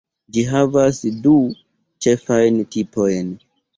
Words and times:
Ĝi 0.35 0.43
havas 0.53 1.01
du 1.27 1.33
ĉefajn 2.07 2.59
tipojn. 2.77 3.31